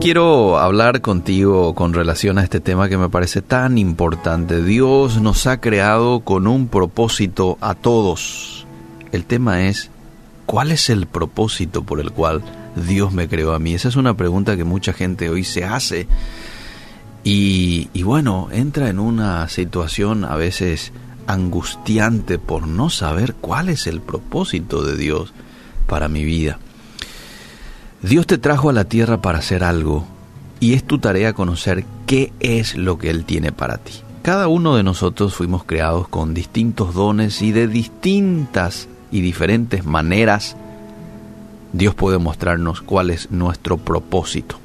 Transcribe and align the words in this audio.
quiero 0.00 0.58
hablar 0.58 1.02
contigo 1.02 1.74
con 1.74 1.92
relación 1.92 2.38
a 2.38 2.42
este 2.42 2.58
tema 2.58 2.88
que 2.88 2.96
me 2.96 3.10
parece 3.10 3.42
tan 3.42 3.76
importante. 3.76 4.62
Dios 4.62 5.20
nos 5.20 5.46
ha 5.46 5.60
creado 5.60 6.20
con 6.20 6.46
un 6.46 6.68
propósito 6.68 7.58
a 7.60 7.74
todos. 7.74 8.66
El 9.12 9.26
tema 9.26 9.66
es, 9.66 9.90
¿cuál 10.46 10.72
es 10.72 10.88
el 10.88 11.06
propósito 11.06 11.82
por 11.82 12.00
el 12.00 12.12
cual 12.12 12.42
Dios 12.88 13.12
me 13.12 13.28
creó 13.28 13.52
a 13.52 13.58
mí? 13.58 13.74
Esa 13.74 13.88
es 13.88 13.96
una 13.96 14.16
pregunta 14.16 14.56
que 14.56 14.64
mucha 14.64 14.94
gente 14.94 15.28
hoy 15.28 15.44
se 15.44 15.64
hace. 15.64 16.06
Y, 17.22 17.90
y 17.92 18.02
bueno, 18.02 18.48
entra 18.52 18.88
en 18.88 18.98
una 18.98 19.46
situación 19.50 20.24
a 20.24 20.34
veces 20.36 20.92
angustiante 21.26 22.38
por 22.38 22.66
no 22.66 22.88
saber 22.88 23.34
cuál 23.34 23.68
es 23.68 23.86
el 23.86 24.00
propósito 24.00 24.82
de 24.82 24.96
Dios 24.96 25.34
para 25.86 26.08
mi 26.08 26.24
vida. 26.24 26.58
Dios 28.02 28.26
te 28.26 28.38
trajo 28.38 28.70
a 28.70 28.72
la 28.72 28.84
tierra 28.84 29.20
para 29.20 29.38
hacer 29.38 29.62
algo 29.62 30.06
y 30.58 30.72
es 30.72 30.84
tu 30.84 30.98
tarea 30.98 31.34
conocer 31.34 31.84
qué 32.06 32.32
es 32.40 32.76
lo 32.76 32.96
que 32.96 33.10
Él 33.10 33.24
tiene 33.24 33.52
para 33.52 33.76
ti. 33.76 33.92
Cada 34.22 34.48
uno 34.48 34.74
de 34.74 34.82
nosotros 34.82 35.34
fuimos 35.34 35.64
creados 35.64 36.08
con 36.08 36.32
distintos 36.32 36.94
dones 36.94 37.42
y 37.42 37.52
de 37.52 37.68
distintas 37.68 38.88
y 39.10 39.20
diferentes 39.20 39.84
maneras 39.84 40.56
Dios 41.72 41.94
puede 41.94 42.18
mostrarnos 42.18 42.80
cuál 42.80 43.10
es 43.10 43.30
nuestro 43.30 43.76
propósito. 43.76 44.56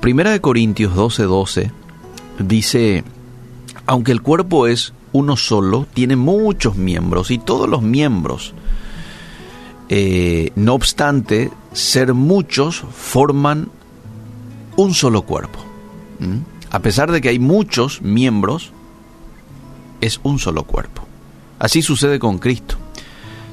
Primera 0.00 0.30
de 0.30 0.40
Corintios 0.40 0.94
12:12 0.94 1.26
12 1.26 1.72
dice, 2.40 3.04
aunque 3.86 4.12
el 4.12 4.22
cuerpo 4.22 4.66
es 4.66 4.92
uno 5.12 5.36
solo, 5.36 5.86
tiene 5.92 6.16
muchos 6.16 6.76
miembros 6.76 7.30
y 7.30 7.38
todos 7.38 7.68
los 7.68 7.82
miembros, 7.82 8.54
eh, 9.92 10.52
no 10.54 10.74
obstante, 10.74 11.50
ser 11.72 12.14
muchos 12.14 12.84
forman 12.94 13.70
un 14.76 14.94
solo 14.94 15.22
cuerpo. 15.22 15.58
A 16.70 16.78
pesar 16.78 17.10
de 17.10 17.20
que 17.20 17.30
hay 17.30 17.40
muchos 17.40 18.00
miembros, 18.00 18.70
es 20.00 20.20
un 20.22 20.38
solo 20.38 20.62
cuerpo. 20.62 21.02
Así 21.58 21.82
sucede 21.82 22.20
con 22.20 22.38
Cristo. 22.38 22.76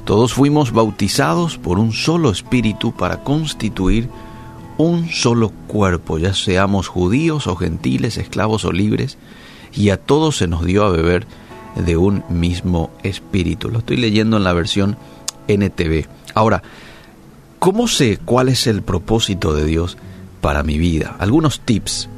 Todos 0.04 0.32
fuimos 0.32 0.70
bautizados 0.70 1.58
por 1.58 1.80
un 1.80 1.92
solo 1.92 2.30
espíritu 2.30 2.92
para 2.92 3.24
constituir 3.24 4.08
un 4.76 5.08
solo 5.10 5.50
cuerpo, 5.66 6.18
ya 6.18 6.34
seamos 6.34 6.86
judíos 6.86 7.48
o 7.48 7.56
gentiles, 7.56 8.16
esclavos 8.16 8.64
o 8.64 8.70
libres, 8.70 9.18
y 9.74 9.90
a 9.90 9.96
todos 9.96 10.36
se 10.36 10.46
nos 10.46 10.64
dio 10.64 10.84
a 10.84 10.90
beber 10.90 11.26
de 11.74 11.96
un 11.96 12.22
mismo 12.28 12.90
espíritu. 13.02 13.70
Lo 13.70 13.80
estoy 13.80 13.96
leyendo 13.96 14.36
en 14.36 14.44
la 14.44 14.52
versión 14.52 14.96
NTV. 15.48 16.06
Ahora, 16.34 16.62
¿cómo 17.58 17.88
sé 17.88 18.18
cuál 18.24 18.48
es 18.48 18.66
el 18.66 18.82
propósito 18.82 19.54
de 19.54 19.64
Dios 19.64 19.96
para 20.40 20.62
mi 20.62 20.78
vida? 20.78 21.16
Algunos 21.18 21.60
tips. 21.60 22.08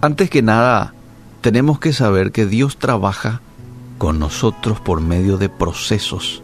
Antes 0.00 0.30
que 0.30 0.42
nada, 0.42 0.94
tenemos 1.40 1.78
que 1.78 1.92
saber 1.92 2.32
que 2.32 2.46
Dios 2.46 2.78
trabaja 2.78 3.40
con 3.98 4.18
nosotros 4.18 4.80
por 4.80 5.00
medio 5.00 5.38
de 5.38 5.48
procesos, 5.48 6.42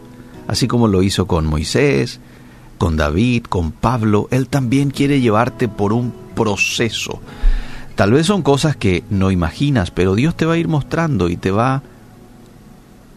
así 0.48 0.66
como 0.66 0.88
lo 0.88 1.02
hizo 1.02 1.26
con 1.26 1.46
Moisés, 1.46 2.20
con 2.78 2.96
David, 2.96 3.44
con 3.44 3.72
Pablo, 3.72 4.28
Él 4.30 4.48
también 4.48 4.90
quiere 4.90 5.20
llevarte 5.20 5.68
por 5.68 5.92
un 5.92 6.12
proceso. 6.34 7.20
Tal 7.94 8.12
vez 8.12 8.26
son 8.26 8.42
cosas 8.42 8.76
que 8.76 9.04
no 9.08 9.30
imaginas, 9.30 9.90
pero 9.90 10.14
Dios 10.14 10.36
te 10.36 10.46
va 10.46 10.54
a 10.54 10.58
ir 10.58 10.68
mostrando 10.68 11.28
y 11.28 11.36
te 11.36 11.52
va 11.52 11.76
a 11.76 11.82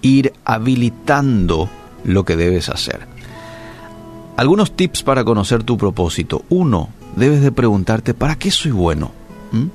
ir 0.02 0.34
habilitando 0.46 1.70
lo 2.08 2.26
que 2.26 2.36
debes 2.36 2.70
hacer. 2.70 3.02
Algunos 4.38 4.76
tips 4.76 5.04
para 5.04 5.24
conocer 5.24 5.64
tu 5.64 5.78
propósito. 5.78 6.44
Uno, 6.50 6.90
debes 7.16 7.42
de 7.42 7.52
preguntarte, 7.52 8.14
¿para 8.14 8.38
qué 8.38 8.50
soy 8.50 8.72
bueno? 8.72 9.12
¿Mm? 9.52 9.66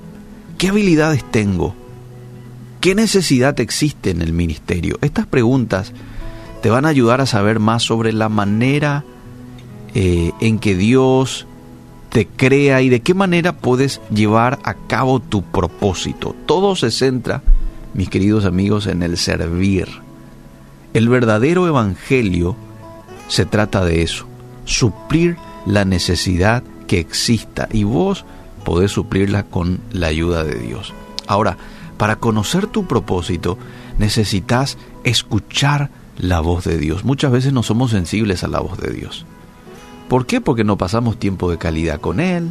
¿Qué 0.58 0.68
habilidades 0.68 1.24
tengo? 1.30 1.74
¿Qué 2.80 2.94
necesidad 2.94 3.60
existe 3.60 4.10
en 4.10 4.22
el 4.22 4.32
ministerio? 4.32 4.98
Estas 5.02 5.26
preguntas 5.26 5.92
te 6.62 6.70
van 6.70 6.84
a 6.84 6.88
ayudar 6.88 7.20
a 7.20 7.26
saber 7.26 7.60
más 7.60 7.82
sobre 7.82 8.12
la 8.12 8.28
manera 8.28 9.04
eh, 9.94 10.32
en 10.40 10.58
que 10.58 10.74
Dios 10.74 11.46
te 12.08 12.26
crea 12.26 12.82
y 12.82 12.88
de 12.88 13.00
qué 13.00 13.14
manera 13.14 13.56
puedes 13.56 14.00
llevar 14.14 14.58
a 14.64 14.74
cabo 14.74 15.20
tu 15.20 15.42
propósito. 15.42 16.34
Todo 16.46 16.76
se 16.76 16.90
centra, 16.90 17.42
mis 17.94 18.08
queridos 18.08 18.44
amigos, 18.44 18.86
en 18.86 19.02
el 19.02 19.16
servir. 19.16 19.88
El 20.94 21.08
verdadero 21.08 21.66
evangelio 21.66 22.56
se 23.28 23.46
trata 23.46 23.84
de 23.84 24.02
eso, 24.02 24.26
suplir 24.64 25.36
la 25.64 25.84
necesidad 25.84 26.62
que 26.86 27.00
exista 27.00 27.68
y 27.72 27.84
vos 27.84 28.24
podés 28.64 28.90
suplirla 28.92 29.44
con 29.44 29.80
la 29.90 30.08
ayuda 30.08 30.44
de 30.44 30.56
Dios. 30.56 30.92
Ahora, 31.26 31.56
para 31.96 32.16
conocer 32.16 32.66
tu 32.66 32.86
propósito 32.86 33.58
necesitas 33.98 34.76
escuchar 35.04 35.90
la 36.18 36.40
voz 36.40 36.64
de 36.64 36.78
Dios. 36.78 37.04
Muchas 37.04 37.32
veces 37.32 37.52
no 37.52 37.62
somos 37.62 37.90
sensibles 37.90 38.44
a 38.44 38.48
la 38.48 38.60
voz 38.60 38.78
de 38.78 38.92
Dios. 38.92 39.24
¿Por 40.08 40.26
qué? 40.26 40.40
Porque 40.40 40.64
no 40.64 40.76
pasamos 40.76 41.18
tiempo 41.18 41.50
de 41.50 41.58
calidad 41.58 42.00
con 42.00 42.20
Él. 42.20 42.50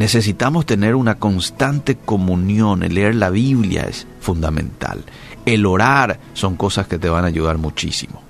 Necesitamos 0.00 0.64
tener 0.64 0.94
una 0.94 1.16
constante 1.16 1.94
comunión. 1.94 2.82
El 2.82 2.94
leer 2.94 3.16
la 3.16 3.28
Biblia 3.28 3.82
es 3.82 4.06
fundamental. 4.18 5.04
El 5.44 5.66
orar 5.66 6.18
son 6.32 6.56
cosas 6.56 6.86
que 6.86 6.98
te 6.98 7.10
van 7.10 7.24
a 7.24 7.26
ayudar 7.26 7.58
muchísimo. 7.58 8.22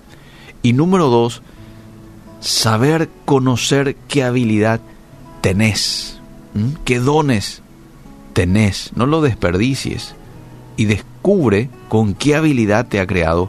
Y 0.62 0.72
número 0.72 1.06
dos, 1.06 1.42
saber 2.40 3.08
conocer 3.24 3.94
qué 4.08 4.24
habilidad 4.24 4.80
tenés, 5.42 6.18
qué 6.84 6.98
dones 6.98 7.62
tenés. 8.32 8.90
No 8.96 9.06
lo 9.06 9.20
desperdicies 9.20 10.16
y 10.76 10.86
descubre 10.86 11.70
con 11.88 12.14
qué 12.14 12.34
habilidad 12.34 12.88
te 12.88 12.98
ha 12.98 13.06
creado 13.06 13.48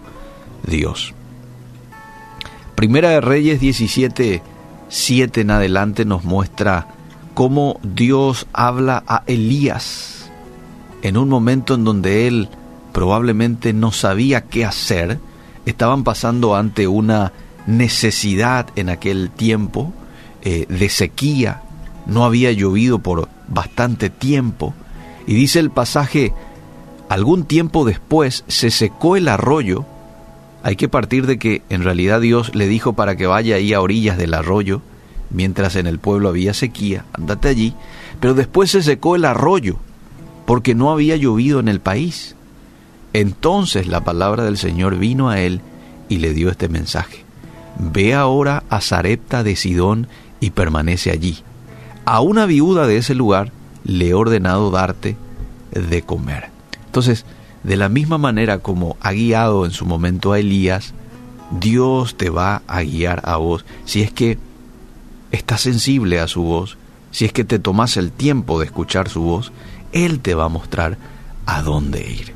Dios. 0.67 1.15
Primera 2.75 3.09
de 3.09 3.21
Reyes 3.21 3.59
17, 3.59 4.43
7 4.89 5.41
en 5.41 5.49
adelante 5.49 6.05
nos 6.05 6.23
muestra 6.23 7.00
cómo 7.33 7.79
Dios 7.83 8.47
habla 8.53 9.03
a 9.07 9.23
Elías 9.27 10.21
en 11.01 11.17
un 11.17 11.29
momento 11.29 11.73
en 11.73 11.83
donde 11.83 12.27
él 12.27 12.49
probablemente 12.91 13.73
no 13.73 13.91
sabía 13.91 14.45
qué 14.45 14.65
hacer, 14.65 15.19
estaban 15.65 16.03
pasando 16.03 16.55
ante 16.55 16.87
una 16.87 17.31
necesidad 17.65 18.67
en 18.75 18.89
aquel 18.89 19.29
tiempo 19.29 19.93
eh, 20.41 20.65
de 20.67 20.89
sequía, 20.89 21.61
no 22.05 22.25
había 22.25 22.51
llovido 22.51 22.99
por 22.99 23.29
bastante 23.47 24.09
tiempo, 24.09 24.73
y 25.27 25.33
dice 25.33 25.59
el 25.59 25.71
pasaje, 25.71 26.33
algún 27.09 27.45
tiempo 27.45 27.85
después 27.85 28.43
se 28.47 28.71
secó 28.71 29.15
el 29.15 29.27
arroyo. 29.27 29.85
Hay 30.63 30.75
que 30.75 30.89
partir 30.89 31.27
de 31.27 31.37
que 31.37 31.61
en 31.69 31.83
realidad 31.83 32.21
Dios 32.21 32.55
le 32.55 32.67
dijo 32.67 32.93
para 32.93 33.15
que 33.15 33.27
vaya 33.27 33.55
ahí 33.55 33.73
a 33.73 33.81
orillas 33.81 34.17
del 34.17 34.33
arroyo, 34.33 34.81
mientras 35.33 35.75
en 35.75 35.87
el 35.87 35.99
pueblo 35.99 36.29
había 36.29 36.53
sequía, 36.53 37.05
andate 37.13 37.49
allí, 37.49 37.73
pero 38.19 38.33
después 38.33 38.71
se 38.71 38.83
secó 38.83 39.15
el 39.15 39.25
arroyo, 39.25 39.77
porque 40.45 40.75
no 40.75 40.91
había 40.91 41.15
llovido 41.15 41.59
en 41.59 41.67
el 41.67 41.79
país. 41.79 42.35
Entonces 43.13 43.87
la 43.87 44.03
palabra 44.03 44.43
del 44.43 44.57
Señor 44.57 44.97
vino 44.97 45.29
a 45.29 45.39
él 45.39 45.61
y 46.09 46.17
le 46.17 46.33
dio 46.33 46.49
este 46.49 46.69
mensaje. 46.69 47.23
Ve 47.79 48.13
ahora 48.13 48.63
a 48.69 48.81
Zarepta 48.81 49.43
de 49.43 49.55
Sidón 49.55 50.07
y 50.39 50.51
permanece 50.51 51.11
allí. 51.11 51.39
A 52.05 52.21
una 52.21 52.45
viuda 52.45 52.87
de 52.87 52.97
ese 52.97 53.15
lugar 53.15 53.51
le 53.83 54.09
he 54.09 54.13
ordenado 54.13 54.71
darte 54.71 55.15
de 55.71 56.01
comer. 56.01 56.49
Entonces, 56.85 57.25
de 57.63 57.77
la 57.77 57.89
misma 57.89 58.17
manera 58.17 58.59
como 58.59 58.97
ha 59.01 59.11
guiado 59.11 59.65
en 59.65 59.71
su 59.71 59.85
momento 59.85 60.33
a 60.33 60.39
Elías, 60.39 60.93
Dios 61.59 62.15
te 62.15 62.29
va 62.29 62.61
a 62.67 62.81
guiar 62.81 63.21
a 63.23 63.37
vos 63.37 63.65
si 63.85 64.01
es 64.01 64.11
que 64.11 64.37
estás 65.31 65.61
sensible 65.61 66.19
a 66.19 66.27
su 66.27 66.43
voz, 66.43 66.77
si 67.11 67.25
es 67.25 67.33
que 67.33 67.43
te 67.43 67.59
tomas 67.59 67.97
el 67.97 68.11
tiempo 68.11 68.59
de 68.59 68.65
escuchar 68.65 69.09
su 69.09 69.21
voz, 69.21 69.51
Él 69.91 70.19
te 70.19 70.33
va 70.35 70.45
a 70.45 70.49
mostrar 70.49 70.97
a 71.45 71.61
dónde 71.61 72.01
ir. 72.01 72.33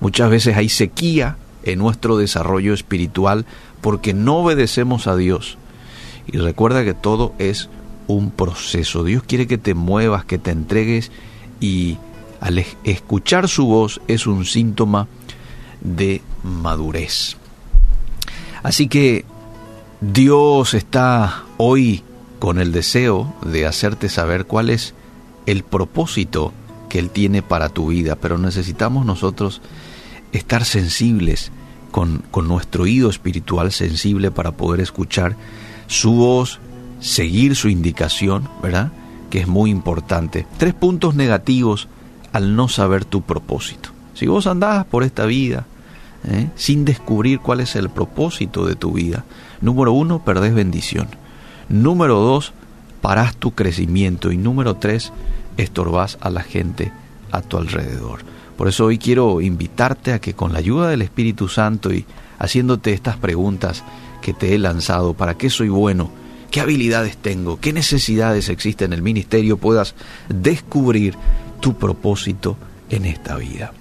Muchas 0.00 0.30
veces 0.30 0.56
hay 0.56 0.68
sequía 0.68 1.36
en 1.62 1.78
nuestro 1.78 2.16
desarrollo 2.16 2.74
espiritual 2.74 3.46
porque 3.80 4.14
no 4.14 4.38
obedecemos 4.38 5.06
a 5.06 5.16
Dios. 5.16 5.58
Y 6.26 6.38
recuerda 6.38 6.84
que 6.84 6.94
todo 6.94 7.34
es 7.38 7.68
un 8.06 8.30
proceso. 8.30 9.04
Dios 9.04 9.22
quiere 9.22 9.46
que 9.46 9.58
te 9.58 9.74
muevas, 9.74 10.24
que 10.24 10.38
te 10.38 10.50
entregues 10.50 11.10
y 11.60 11.98
al 12.40 12.64
escuchar 12.84 13.48
su 13.48 13.66
voz 13.66 14.00
es 14.08 14.26
un 14.26 14.44
síntoma 14.44 15.08
de 15.80 16.22
madurez. 16.42 17.36
Así 18.62 18.88
que 18.88 19.24
Dios 20.12 20.74
está 20.74 21.44
hoy 21.56 22.02
con 22.38 22.58
el 22.58 22.72
deseo 22.72 23.34
de 23.42 23.64
hacerte 23.64 24.10
saber 24.10 24.44
cuál 24.44 24.68
es 24.68 24.92
el 25.46 25.62
propósito 25.62 26.52
que 26.90 26.98
Él 26.98 27.08
tiene 27.08 27.40
para 27.40 27.70
tu 27.70 27.86
vida, 27.88 28.14
pero 28.14 28.36
necesitamos 28.36 29.06
nosotros 29.06 29.62
estar 30.32 30.66
sensibles 30.66 31.52
con, 31.90 32.22
con 32.30 32.48
nuestro 32.48 32.82
oído 32.84 33.08
espiritual 33.08 33.72
sensible 33.72 34.30
para 34.30 34.52
poder 34.52 34.82
escuchar 34.82 35.36
su 35.86 36.12
voz, 36.12 36.60
seguir 37.00 37.56
su 37.56 37.70
indicación, 37.70 38.48
¿verdad? 38.62 38.92
que 39.30 39.40
es 39.40 39.48
muy 39.48 39.70
importante. 39.70 40.46
Tres 40.58 40.74
puntos 40.74 41.14
negativos 41.14 41.88
al 42.32 42.56
no 42.56 42.68
saber 42.68 43.06
tu 43.06 43.22
propósito. 43.22 43.88
Si 44.12 44.26
vos 44.26 44.46
andás 44.46 44.84
por 44.84 45.02
esta 45.02 45.24
vida 45.24 45.66
¿eh? 46.28 46.50
sin 46.56 46.84
descubrir 46.84 47.40
cuál 47.40 47.60
es 47.60 47.76
el 47.76 47.90
propósito 47.90 48.66
de 48.66 48.76
tu 48.76 48.92
vida, 48.92 49.24
número 49.60 49.92
uno, 49.92 50.24
perdés 50.24 50.54
bendición. 50.54 51.08
Número 51.68 52.18
dos, 52.20 52.52
parás 53.00 53.36
tu 53.36 53.52
crecimiento. 53.52 54.32
Y 54.32 54.36
número 54.36 54.76
tres, 54.76 55.12
estorbás 55.56 56.18
a 56.20 56.30
la 56.30 56.42
gente 56.42 56.92
a 57.30 57.42
tu 57.42 57.56
alrededor. 57.56 58.20
Por 58.56 58.68
eso 58.68 58.86
hoy 58.86 58.98
quiero 58.98 59.40
invitarte 59.40 60.12
a 60.12 60.20
que 60.20 60.34
con 60.34 60.52
la 60.52 60.60
ayuda 60.60 60.88
del 60.88 61.02
Espíritu 61.02 61.48
Santo 61.48 61.92
y 61.92 62.04
haciéndote 62.38 62.92
estas 62.92 63.16
preguntas 63.16 63.82
que 64.22 64.32
te 64.32 64.54
he 64.54 64.58
lanzado, 64.58 65.14
¿para 65.14 65.34
qué 65.34 65.50
soy 65.50 65.68
bueno? 65.68 66.10
¿Qué 66.50 66.60
habilidades 66.60 67.16
tengo? 67.16 67.58
¿Qué 67.58 67.72
necesidades 67.72 68.48
existen 68.48 68.92
en 68.92 68.98
el 68.98 69.02
ministerio? 69.02 69.56
Puedas 69.56 69.94
descubrir 70.28 71.16
tu 71.60 71.76
propósito 71.76 72.56
en 72.90 73.06
esta 73.06 73.36
vida. 73.36 73.72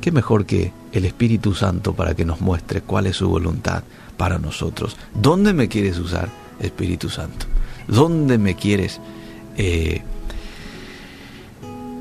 ¿Qué 0.00 0.10
mejor 0.10 0.44
que 0.44 0.72
el 0.96 1.04
Espíritu 1.04 1.54
Santo 1.54 1.94
para 1.94 2.14
que 2.14 2.24
nos 2.24 2.40
muestre 2.40 2.80
cuál 2.80 3.06
es 3.06 3.16
su 3.16 3.28
voluntad 3.28 3.82
para 4.16 4.38
nosotros? 4.38 4.96
¿Dónde 5.14 5.52
me 5.52 5.68
quieres 5.68 5.98
usar, 5.98 6.28
Espíritu 6.60 7.08
Santo? 7.08 7.46
¿Dónde 7.88 8.38
me 8.38 8.54
quieres 8.54 9.00
eh, 9.56 10.02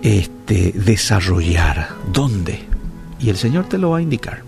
este, 0.02 0.72
desarrollar? 0.74 1.90
¿Dónde? 2.12 2.60
Y 3.20 3.30
el 3.30 3.38
Señor 3.38 3.68
te 3.68 3.78
lo 3.78 3.92
va 3.92 4.00
a 4.00 4.02
indicar. 4.02 4.44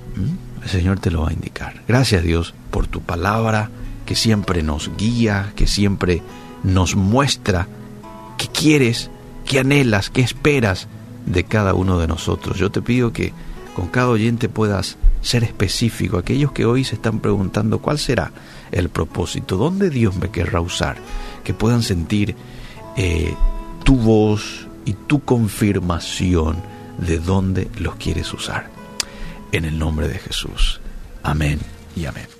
El 0.64 0.70
Señor 0.70 1.00
te 1.00 1.12
lo 1.12 1.22
va 1.22 1.30
a 1.30 1.34
indicar. 1.34 1.82
Gracias 1.88 2.24
Dios 2.24 2.54
por 2.72 2.88
tu 2.88 3.02
palabra 3.02 3.70
que 4.06 4.16
siempre 4.16 4.64
nos 4.64 4.92
guía, 4.98 5.52
que 5.56 5.68
siempre 5.68 6.22
nos 6.64 6.96
muestra 6.96 7.68
qué 8.38 8.48
quieres, 8.48 9.10
qué 9.46 9.60
anhelas, 9.60 10.10
qué 10.10 10.22
esperas 10.22 10.88
de 11.26 11.44
cada 11.44 11.74
uno 11.74 12.00
de 12.00 12.08
nosotros. 12.08 12.58
Yo 12.58 12.72
te 12.72 12.82
pido 12.82 13.12
que 13.12 13.34
con 13.78 13.90
cada 13.90 14.10
oyente 14.10 14.50
puedas 14.50 14.98
ser 15.22 15.44
específico. 15.44 16.18
Aquellos 16.18 16.52
que 16.52 16.66
hoy 16.66 16.84
se 16.84 16.96
están 16.96 17.20
preguntando 17.20 17.78
cuál 17.78 18.00
será 18.00 18.32
el 18.72 18.90
propósito, 18.90 19.56
dónde 19.56 19.92
Dios 19.92 20.16
me 20.16 20.32
querrá 20.32 20.62
usar, 20.62 20.98
que 21.44 21.54
puedan 21.54 21.84
sentir 21.84 22.36
eh, 22.96 23.36
tu 23.84 23.96
voz 23.96 24.68
y 24.84 24.94
tu 24.94 25.24
confirmación 25.24 26.58
de 26.98 27.20
dónde 27.20 27.70
los 27.78 27.98
quieres 27.98 28.34
usar. 28.34 28.72
En 29.52 29.64
el 29.64 29.78
nombre 29.78 30.08
de 30.08 30.18
Jesús. 30.18 30.82
Amén 31.22 31.60
y 31.96 32.06
amén. 32.06 32.37